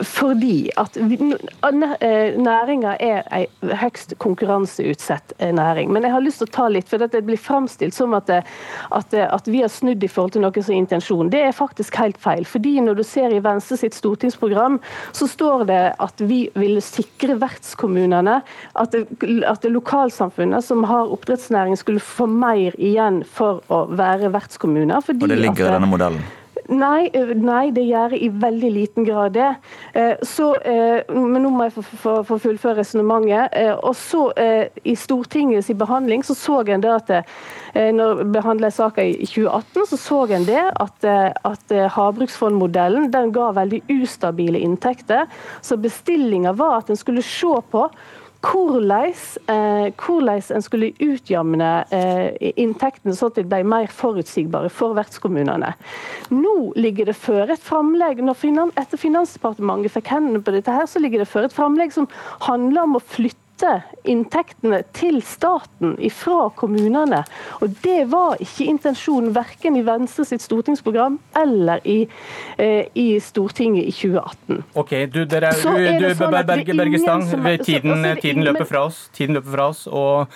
Fordi 0.04 0.68
at 0.76 0.96
eh, 1.00 2.34
næringa 2.36 2.96
er 3.00 3.22
en 3.32 3.70
høyst 3.80 4.12
konkurranseutsatt 4.20 5.32
eh, 5.38 5.52
næring. 5.54 5.92
Men 5.92 6.04
jeg 6.04 6.12
har 6.12 6.24
lyst 6.24 6.42
til 6.42 6.50
å 6.50 6.52
ta 6.52 6.66
litt, 6.68 6.88
for 6.90 7.00
det 7.00 7.22
blir 7.24 7.40
framstilt 7.40 7.96
som 7.96 8.12
at, 8.18 8.28
at, 8.30 9.16
at, 9.16 9.48
vi 9.48 9.62
har 9.64 9.72
snudd 9.72 10.04
i 10.04 10.10
forhold 10.12 10.36
til 10.36 10.44
noe 10.44 10.52
som 10.60 10.74
er 10.74 10.82
intensjon. 10.82 11.32
Det 11.32 11.40
er 11.48 11.56
faktisk 11.56 11.96
helt 12.00 12.20
feil. 12.20 12.44
Fordi 12.44 12.76
når 12.84 13.00
du 13.00 13.04
ser 13.08 13.32
i 13.32 13.40
Venstre 13.40 13.80
sitt 13.80 13.96
stortingsprogram, 13.96 14.78
så 15.16 15.28
står 15.30 15.66
det 15.70 15.82
at 16.02 16.24
vi 16.28 16.44
vil 16.58 16.80
sikre 16.84 17.38
vertskommunene. 17.40 18.40
At, 18.76 18.96
at 19.48 19.68
lokalsamfunnet 19.70 20.64
som 20.64 20.84
har 20.90 21.12
oppdrettsnæring 21.14 21.76
skulle 21.80 22.04
få 22.04 22.28
mer 22.28 22.76
igjen 22.76 23.22
for 23.24 23.64
å 23.72 23.86
være 23.96 24.34
vertskommuner. 24.34 25.00
Og 25.00 25.24
det 25.24 25.40
ligger 25.40 25.70
i 25.70 25.78
denne 25.78 25.88
modellen? 25.88 26.26
Nei, 26.66 27.10
nei, 27.38 27.70
det 27.70 27.84
gjør 27.86 28.14
i 28.16 28.28
veldig 28.42 28.70
liten 28.74 29.06
grad 29.06 29.36
det. 29.36 29.50
Så, 30.26 30.48
men 31.12 31.38
nå 31.44 31.52
må 31.54 31.68
jeg 31.68 31.84
få, 32.02 32.16
fullføre 32.26 32.80
resonnementet. 32.80 33.54
Og 33.86 33.94
så 33.98 34.24
I 34.82 34.96
Stortingets 34.98 35.70
behandling 35.78 36.24
så 36.26 36.34
så 36.34 36.58
en 36.66 36.82
det 36.82 36.90
at 36.90 37.12
når 37.94 38.24
behandla 38.34 38.70
saka 38.74 39.04
i 39.04 39.28
2018, 39.28 39.86
så 39.92 40.00
så 40.00 40.20
en 40.34 40.46
det 40.48 40.64
at, 40.66 41.08
at 41.46 41.74
havbruksfondmodellen 41.94 43.10
den 43.14 43.32
ga 43.36 43.52
veldig 43.56 43.82
ustabile 44.00 44.62
inntekter. 44.66 45.26
Så 45.62 45.78
bestillinga 45.78 46.56
var 46.56 46.80
at 46.80 46.90
en 46.90 46.98
skulle 46.98 47.22
se 47.22 47.54
på 47.70 47.86
hvordan, 48.46 49.14
eh, 49.48 50.54
en 50.56 50.62
skulle 50.62 50.92
utjamne 51.02 51.70
eh, 51.90 52.52
inntektene 52.56 53.14
så 53.16 53.30
at 53.30 53.38
de 53.38 53.44
ble 53.46 53.62
mer 53.66 53.88
forutsigbare 53.92 54.70
for 54.72 54.96
vertskommunene. 54.98 55.72
Nå 56.30 56.56
ligger 56.76 57.10
det 57.10 57.16
før 57.18 57.50
et 57.54 57.62
framlegg, 57.62 58.22
når 58.22 58.38
etter 58.76 59.00
Finansdepartementet 59.00 59.94
fikk 59.96 60.12
hendene 60.14 60.42
på 60.42 60.54
dette, 60.54 60.72
her, 60.72 60.86
så 60.86 61.02
ligger 61.02 61.22
det 61.22 61.30
før 61.30 61.48
et 61.48 61.56
framlegg 61.56 61.92
som 61.92 62.08
handler 62.46 62.86
om 62.86 62.96
å 62.98 63.02
flytte 63.02 63.45
inntektene 64.06 64.82
til 64.96 65.20
staten 65.24 65.96
fra 66.12 66.48
kommunene. 66.56 67.22
Og 67.60 67.74
Det 67.82 68.10
var 68.10 68.36
ikke 68.40 68.66
intensjonen 68.68 69.34
verken 69.34 69.76
i 69.76 69.84
Venstre 69.86 70.24
sitt 70.24 70.42
stortingsprogram 70.42 71.18
eller 71.34 71.80
i, 71.84 72.08
eh, 72.58 72.86
i 72.94 73.18
Stortinget 73.20 73.86
i 73.86 73.92
2018. 73.92 74.64
Ok, 74.74 74.90
du, 75.12 75.24
dere, 75.24 75.52
du, 75.52 76.08
du, 76.08 76.14
sånn 76.14 76.32
Berge, 76.46 76.74
Berge 76.74 76.98
Stang, 76.98 77.24
tiden, 77.64 78.04
tiden, 78.20 78.44
løper 78.44 78.64
fra 78.64 78.86
oss, 78.86 79.08
tiden 79.12 79.34
løper 79.34 79.50
fra 79.50 79.68
oss, 79.68 79.86
og 79.86 80.26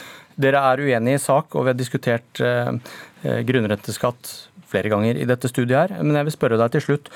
dere 0.41 0.63
er 0.73 0.81
uenige 0.81 1.19
i 1.19 1.23
sak, 1.23 1.55
og 1.55 1.67
vi 1.67 1.73
har 1.73 1.79
diskutert 1.79 2.41
eh, 2.41 2.73
eh, 3.25 3.43
grunnrenteskatt 3.45 4.33
flere 4.71 4.89
ganger 4.89 5.19
i 5.19 5.27
dette 5.29 5.51
studiet 5.51 5.77
her. 5.77 6.03
Men 6.03 6.17
jeg 6.17 6.31
vil 6.31 6.37
spørre 6.37 6.61
deg 6.61 6.73
til 6.77 6.87
slutt, 6.87 7.11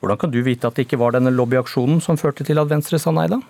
hvordan 0.00 0.18
kan 0.20 0.32
du 0.32 0.40
vite 0.42 0.66
at 0.68 0.76
det 0.76 0.86
ikke 0.86 1.00
var 1.00 1.14
denne 1.14 1.32
lobbyaksjonen 1.32 2.00
som 2.04 2.18
førte 2.20 2.44
til 2.46 2.60
at 2.60 2.70
Venstre 2.70 2.98
sa 3.00 3.12
nei, 3.14 3.28
da? 3.30 3.40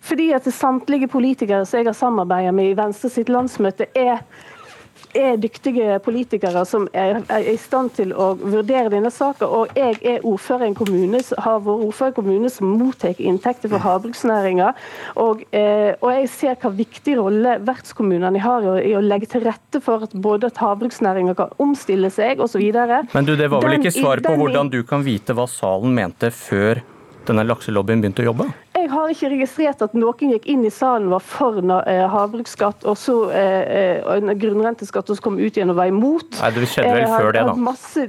Fordi 0.00 0.32
at 0.36 0.48
samtlige 0.52 1.08
politikere 1.08 1.64
som 1.66 1.80
jeg 1.80 1.88
har 1.88 1.96
samarbeidet 1.96 2.54
med 2.54 2.72
i 2.72 2.76
Venstre 2.78 3.10
sitt 3.12 3.32
landsmøte, 3.32 3.88
er 3.94 4.22
er 5.16 5.36
dyktige 5.40 5.98
politikere 6.04 6.64
som 6.68 6.86
er, 6.96 7.20
er, 7.32 7.46
i 7.48 7.56
stand 7.60 7.92
til 7.96 8.12
å 8.12 8.30
vurdere 8.38 8.90
denne 8.92 9.10
saken. 9.12 9.48
Og 9.48 9.76
jeg 9.78 9.98
er 10.06 10.24
ordfører 10.26 10.66
i 10.66 10.70
en 10.70 10.78
kommune, 10.78 11.20
har 11.42 11.62
vært 11.64 11.84
ordfører 11.88 12.10
i 12.10 12.14
en 12.14 12.18
kommune 12.18 12.52
som 12.52 12.74
mottar 12.78 13.20
inntekter 13.22 13.72
for 13.72 13.82
havbruksnæringa. 13.84 14.72
Og, 15.22 15.44
eh, 15.56 15.94
og, 16.00 16.10
jeg 16.16 16.30
ser 16.32 16.58
hva 16.62 16.72
viktig 16.76 17.16
rolle 17.20 17.56
vertskommunene 17.66 18.42
har 18.42 18.66
i 18.66 18.70
å, 18.70 18.76
i 18.80 18.96
å, 18.98 19.04
legge 19.06 19.30
til 19.32 19.44
rette 19.46 19.80
for 19.84 20.06
at 20.06 20.16
både 20.16 20.50
at 20.50 20.60
havbruksnæringa 20.60 21.36
kan 21.38 21.54
omstille 21.62 22.10
seg 22.12 22.42
osv. 22.42 22.62
Men 22.66 23.28
du, 23.28 23.36
det 23.38 23.50
var 23.52 23.64
vel 23.64 23.78
ikke 23.78 23.94
svar 23.94 24.22
på 24.24 24.34
hvordan 24.36 24.72
du 24.72 24.82
kan 24.88 25.04
vite 25.06 25.36
hva 25.36 25.46
salen 25.50 25.94
mente 25.96 26.32
før 26.34 26.82
denne 27.26 27.42
lakselobbyen 27.46 28.02
begynte 28.02 28.24
å 28.24 28.30
jobbe? 28.30 28.46
Jeg 28.86 28.92
har 28.94 29.10
ikke 29.10 29.28
registrert 29.32 29.80
at 29.82 29.94
noen 29.98 30.30
gikk 30.36 30.44
inn 30.46 30.60
i 30.62 30.70
salen 30.70 31.08
var 31.10 31.22
for 31.26 31.58
eh, 31.58 32.04
havbruksskatt, 32.06 32.84
og 32.86 32.94
så 32.94 33.16
eh, 33.34 33.96
eh 33.98 34.28
grunnrenteskatt, 34.38 35.10
og 35.10 35.18
så 35.18 35.24
kom 35.24 35.40
ut 35.40 35.58
igjen 35.58 35.72
og 35.74 35.80
var 35.80 35.90
imot. 35.90 36.38
Nei, 36.38 36.50
Det 36.54 36.68
skjedde 36.70 36.92
vel 36.94 37.08
før 37.10 37.34
det, 37.34 37.42
da. 37.48 37.54
Masse, 37.66 38.04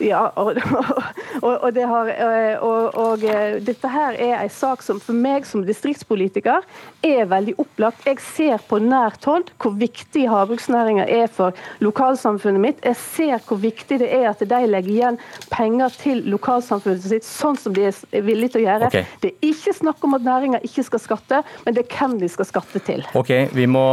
ja, 0.00 0.22
og, 0.40 0.58
og, 1.46 1.54
og, 1.54 1.68
det 1.76 1.86
har, 1.88 2.10
eh, 2.12 2.62
og, 2.64 3.24
eh, 3.24 3.58
dette 3.64 3.90
her 3.90 4.16
er 4.16 4.36
en 4.40 4.52
sak 4.52 4.82
som 4.84 5.00
for 5.02 5.16
meg 5.16 5.46
som 5.48 5.64
distriktspolitiker 5.66 6.64
er 7.06 7.28
veldig 7.30 7.56
opplagt. 7.60 8.06
Jeg 8.08 8.20
ser 8.24 8.64
på 8.68 8.80
nært 8.82 9.24
hold 9.28 9.52
hvor 9.60 9.76
viktig 9.80 10.26
havbruksnæringa 10.30 11.06
er 11.10 11.30
for 11.32 11.56
lokalsamfunnet 11.84 12.64
mitt. 12.64 12.82
Jeg 12.84 12.98
ser 13.00 13.46
hvor 13.46 13.60
viktig 13.62 14.00
det 14.02 14.10
er 14.20 14.30
at 14.32 14.42
de 14.42 14.60
legger 14.68 14.92
igjen 14.94 15.20
penger 15.52 15.96
til 16.00 16.24
lokalsamfunnet 16.32 17.06
sitt, 17.12 17.28
sånn 17.28 17.58
som 17.60 17.76
de 17.76 17.88
er 17.90 18.26
villige 18.26 18.56
til 18.56 18.64
å 18.64 18.66
gjøre. 18.68 18.90
Okay. 18.90 19.08
Det 19.22 19.32
er 19.34 19.50
ikke 19.52 19.76
snakk 19.76 20.04
om 20.06 20.18
at 20.18 20.26
næringa 20.26 20.62
ikke 20.66 20.86
skal 20.86 21.04
skatte, 21.06 21.42
men 21.64 21.76
det 21.76 21.86
er 21.86 21.96
hvem 21.96 22.18
de 22.20 22.30
skal 22.32 22.48
skatte 22.48 22.84
til. 22.86 23.04
Ok, 23.18 23.32
Vi 23.56 23.66
må 23.70 23.86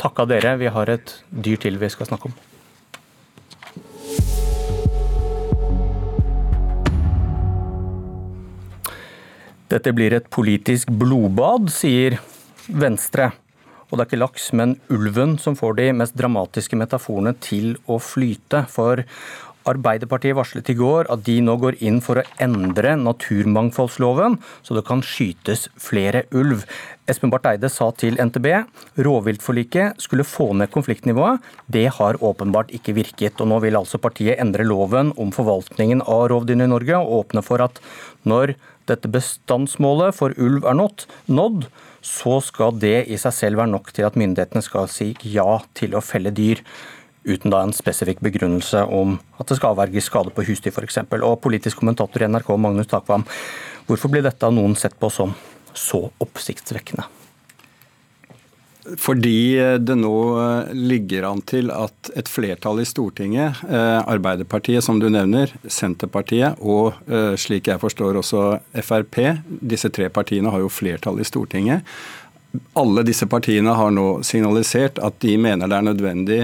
takke 0.00 0.26
dere. 0.28 0.56
Vi 0.60 0.70
har 0.72 0.90
et 0.90 1.18
dyr 1.30 1.60
til 1.62 1.78
vi 1.80 1.90
skal 1.92 2.08
snakke 2.08 2.30
om. 2.30 2.40
Dette 9.72 9.94
blir 9.96 10.12
et 10.12 10.26
politisk 10.28 10.90
blodbad, 11.00 11.70
sier 11.72 12.18
Venstre. 12.68 13.30
Og 13.88 13.96
det 13.96 14.04
er 14.04 14.10
ikke 14.10 14.18
laks, 14.20 14.50
men 14.56 14.74
ulven 14.92 15.38
som 15.40 15.56
får 15.56 15.78
de 15.78 15.86
mest 15.96 16.16
dramatiske 16.18 16.76
metaforene 16.76 17.32
til 17.40 17.78
å 17.88 17.96
flyte. 18.00 18.66
For 18.68 19.00
Arbeiderpartiet 19.68 20.34
varslet 20.34 20.72
i 20.72 20.76
går 20.76 21.08
at 21.12 21.22
de 21.24 21.36
nå 21.44 21.54
går 21.62 21.78
inn 21.86 22.00
for 22.04 22.18
å 22.18 22.24
endre 22.42 22.96
naturmangfoldsloven, 22.98 24.36
så 24.66 24.74
det 24.76 24.82
kan 24.88 25.04
skytes 25.06 25.68
flere 25.80 26.24
ulv. 26.34 26.64
Espen 27.08 27.30
Barth 27.32 27.48
Eide 27.52 27.70
sa 27.72 27.88
til 27.96 28.18
NTB 28.20 28.48
rovviltforliket 29.06 30.02
skulle 30.02 30.26
få 30.26 30.50
ned 30.58 30.72
konfliktnivået. 30.74 31.40
Det 31.70 31.86
har 31.96 32.20
åpenbart 32.20 32.74
ikke 32.74 32.96
virket. 32.98 33.40
og 33.40 33.48
Nå 33.52 33.62
vil 33.64 33.78
altså 33.78 34.02
partiet 34.02 34.42
endre 34.42 34.66
loven 34.66 35.14
om 35.16 35.32
forvaltningen 35.32 36.04
av 36.04 36.28
rovdyrene 36.34 36.68
i 36.68 36.74
Norge, 36.74 36.98
og 36.98 37.22
åpne 37.22 37.46
for 37.46 37.64
at 37.64 37.80
når 38.28 38.56
dette 38.90 39.10
bestandsmålet 39.12 40.16
for 40.16 40.34
ulv 40.40 40.66
er 40.68 40.76
nådd, 40.78 41.06
nådd, 41.30 41.68
så 42.02 42.40
skal 42.42 42.74
det 42.82 43.04
i 43.06 43.18
seg 43.20 43.34
selv 43.36 43.62
være 43.62 43.70
nok 43.74 43.92
til 43.94 44.08
at 44.08 44.18
myndighetene 44.18 44.64
skal 44.64 44.90
si 44.90 45.12
ja 45.22 45.60
til 45.78 45.94
å 45.94 46.02
felle 46.02 46.34
dyr. 46.34 46.62
Uten 47.22 47.54
da 47.54 47.62
en 47.62 47.74
spesifikk 47.76 48.18
begrunnelse 48.26 48.82
om 48.90 49.20
at 49.38 49.46
det 49.46 49.60
skal 49.60 49.76
avverges 49.76 50.10
skade 50.10 50.34
på 50.34 50.46
husdyr 50.48 50.74
f.eks. 50.74 51.04
Og 51.22 51.38
politisk 51.44 51.78
kommentator 51.78 52.24
i 52.24 52.30
NRK 52.30 52.50
Magnus 52.58 52.90
Takvam, 52.90 53.26
hvorfor 53.86 54.10
blir 54.10 54.26
dette 54.26 54.46
av 54.46 54.56
noen 54.56 54.74
sett 54.78 54.98
på 54.98 55.12
som 55.14 55.36
så 55.72 56.08
oppsiktsvekkende? 56.22 57.06
Fordi 58.82 59.58
eh, 59.58 59.74
det 59.74 59.94
nå 59.94 60.16
eh, 60.42 60.72
ligger 60.74 61.28
an 61.28 61.42
til 61.46 61.70
at 61.70 62.10
et 62.18 62.28
flertall 62.28 62.82
i 62.82 62.86
Stortinget, 62.88 63.62
eh, 63.68 63.98
Arbeiderpartiet 64.00 64.82
som 64.84 64.98
du 64.98 65.06
nevner, 65.12 65.52
Senterpartiet 65.70 66.58
og 66.58 66.98
slik 67.38 67.70
jeg 67.70 67.80
forstår 67.82 68.18
også 68.18 68.42
Frp, 68.82 69.18
disse 69.46 69.90
tre 69.94 70.08
partiene 70.10 70.50
har 70.50 70.62
jo 70.64 70.72
flertall 70.72 71.20
i 71.22 71.26
Stortinget. 71.26 71.86
Alle 72.76 73.04
disse 73.06 73.26
partiene 73.30 73.74
har 73.76 73.92
nå 73.94 74.06
signalisert 74.26 74.98
at 75.02 75.18
de 75.24 75.36
mener 75.40 75.70
det 75.70 75.78
er 75.78 75.88
nødvendig 75.88 76.40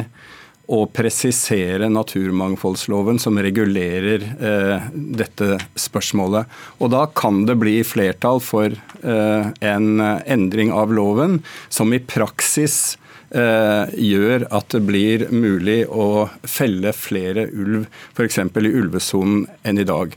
å 0.69 0.83
presisere 0.93 1.89
naturmangfoldsloven 1.89 3.17
som 3.23 3.41
regulerer 3.41 4.25
eh, 4.37 4.89
dette 4.93 5.57
spørsmålet. 5.81 6.49
Og 6.83 6.93
Da 6.93 7.07
kan 7.17 7.47
det 7.49 7.57
bli 7.61 7.79
flertall 7.89 8.43
for 8.45 8.73
eh, 8.77 9.53
en 9.65 9.89
endring 10.01 10.73
av 10.75 10.93
loven 10.93 11.41
som 11.73 11.95
i 11.97 12.03
praksis 12.05 12.99
eh, 13.31 13.95
gjør 13.97 14.45
at 14.55 14.69
det 14.75 14.83
blir 14.85 15.25
mulig 15.33 15.81
å 15.89 16.29
felle 16.45 16.93
flere 16.97 17.49
ulv, 17.49 17.87
f.eks. 18.13 18.41
i 18.45 18.75
ulvesonen, 18.83 19.47
enn 19.65 19.81
i 19.81 19.89
dag. 19.89 20.13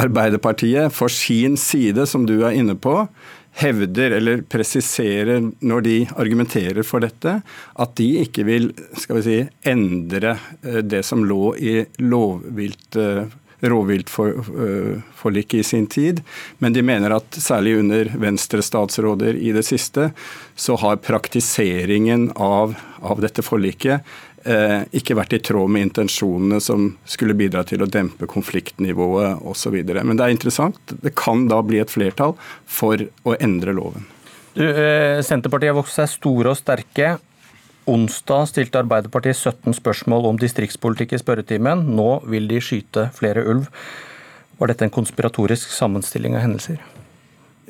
Arbeiderpartiet 0.00 0.96
for 0.96 1.12
sin 1.12 1.60
side, 1.60 2.08
som 2.08 2.24
du 2.28 2.40
er 2.40 2.56
inne 2.56 2.76
på, 2.78 3.02
hevder 3.58 4.16
eller 4.16 4.42
presiserer 4.42 5.42
når 5.60 5.84
de 5.86 5.96
argumenterer 6.16 6.82
for 6.86 7.02
dette, 7.04 7.40
at 7.44 7.96
de 7.98 8.08
ikke 8.22 8.46
vil 8.46 8.70
skal 8.98 9.20
vi 9.20 9.26
si, 9.26 9.38
endre 9.68 10.36
eh, 10.62 10.82
det 10.86 11.02
som 11.06 11.26
lå 11.26 11.54
i 11.58 11.80
lovvilt 12.04 12.98
eh, 13.00 13.38
rovviltforliket 13.60 15.60
i 15.60 15.62
sin 15.62 15.86
tid, 15.86 16.22
men 16.58 16.72
de 16.72 16.82
mener 16.82 17.12
at 17.12 17.36
særlig 17.36 17.76
under 17.82 18.08
Venstre-statsråder 18.16 19.36
i 19.36 19.52
det 19.52 19.66
siste, 19.68 20.10
så 20.56 20.76
har 20.80 20.96
praktiseringen 21.04 22.30
av, 22.40 22.72
av 23.04 23.20
dette 23.20 23.44
forliket 23.44 24.00
ikke 24.40 25.14
vært 25.18 25.34
i 25.36 25.40
tråd 25.44 25.68
med 25.68 25.82
intensjonene 25.84 26.62
som 26.64 26.86
skulle 27.04 27.34
bidra 27.36 27.60
til 27.68 27.82
å 27.84 27.88
dempe 27.90 28.24
konfliktnivået 28.30 29.42
osv. 29.44 29.76
Men 30.00 30.16
det 30.16 30.24
er 30.24 30.32
interessant. 30.32 30.80
Det 30.88 31.12
kan 31.18 31.44
da 31.50 31.58
bli 31.60 31.82
et 31.82 31.92
flertall 31.92 32.32
for 32.64 33.04
å 33.28 33.36
endre 33.36 33.76
loven. 33.76 34.06
Du, 34.54 34.64
eh, 34.66 35.22
Senterpartiet 35.22 35.70
har 35.70 35.78
vokst 35.78 35.98
seg 36.00 36.08
store 36.10 36.50
og 36.50 36.58
sterke. 36.58 37.18
Onsdag 37.90 38.48
stilte 38.50 38.80
Arbeiderpartiet 38.82 39.38
17 39.38 39.74
spørsmål 39.78 40.26
om 40.26 40.38
distriktspolitikk 40.38 41.14
i 41.14 41.22
spørretimen. 41.22 41.86
Nå 41.96 42.10
vil 42.28 42.48
de 42.50 42.58
skyte 42.62 43.10
flere 43.14 43.44
ulv. 43.46 43.70
Var 44.58 44.72
dette 44.72 44.84
en 44.84 44.92
konspiratorisk 44.92 45.70
sammenstilling 45.72 46.34
av 46.36 46.44
hendelser? 46.44 46.82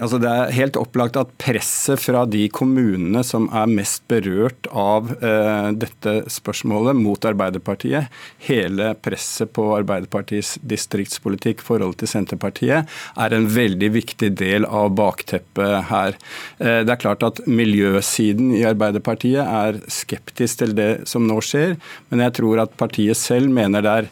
Altså 0.00 0.20
det 0.22 0.30
er 0.30 0.54
helt 0.56 0.78
opplagt 0.80 1.18
at 1.20 1.32
presset 1.40 2.00
fra 2.00 2.24
de 2.28 2.46
kommunene 2.52 3.22
som 3.26 3.48
er 3.52 3.68
mest 3.70 4.06
berørt 4.10 4.68
av 4.72 5.10
eh, 5.20 5.70
dette 5.76 6.14
spørsmålet 6.32 6.96
mot 6.96 7.28
Arbeiderpartiet, 7.28 8.08
hele 8.46 8.94
presset 9.04 9.52
på 9.56 9.66
Arbeiderpartiets 9.76 10.56
distriktspolitikk 10.62 11.60
forholdet 11.60 11.80
forhold 11.80 11.98
til 12.00 12.10
Senterpartiet, 12.10 12.88
er 13.16 13.34
en 13.34 13.46
veldig 13.50 13.90
viktig 13.94 14.32
del 14.38 14.66
av 14.66 14.90
bakteppet 14.98 15.90
her. 15.90 16.18
Eh, 16.58 16.82
det 16.84 16.94
er 16.94 17.00
klart 17.00 17.24
at 17.26 17.42
miljøsiden 17.46 18.52
i 18.56 18.64
Arbeiderpartiet 18.68 19.40
er 19.44 19.80
skeptisk 19.90 20.64
til 20.64 20.74
det 20.76 20.90
som 21.10 21.26
nå 21.28 21.40
skjer, 21.44 21.76
men 22.10 22.24
jeg 22.26 22.36
tror 22.40 22.64
at 22.64 22.76
partiet 22.80 23.18
selv 23.18 23.50
mener 23.52 23.84
det 23.84 23.96
er 24.02 24.10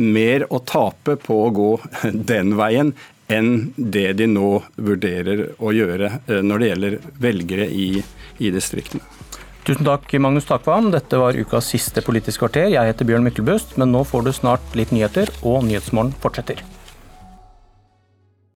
mer 0.00 0.46
å 0.50 0.62
tape 0.64 1.16
på 1.20 1.40
å 1.44 1.54
gå 1.54 1.70
den 2.32 2.54
veien 2.58 2.94
enn 3.30 3.70
det 3.76 4.12
de 4.18 4.26
nå 4.30 4.60
vurderer 4.76 5.46
å 5.58 5.72
gjøre 5.74 6.10
eh, 6.26 6.40
når 6.42 6.62
det 6.62 6.70
gjelder 6.70 6.98
velgere 7.22 7.68
i, 7.70 7.88
i 8.38 8.52
distriktene. 8.54 9.04
Tusen 9.66 9.84
takk, 9.86 10.08
Magnus 10.18 10.48
Takvam. 10.48 10.88
Dette 10.90 11.20
var 11.20 11.36
ukas 11.36 11.68
siste 11.70 12.02
Politisk 12.02 12.42
kvarter. 12.42 12.70
Jeg 12.72 12.90
heter 12.90 13.06
Bjørn 13.06 13.26
Myklebust, 13.26 13.76
men 13.78 13.92
nå 13.92 14.02
får 14.08 14.26
du 14.26 14.32
snart 14.34 14.76
litt 14.78 14.94
nyheter, 14.96 15.30
og 15.44 15.62
Nyhetsmorgen 15.68 16.16
fortsetter. 16.22 16.64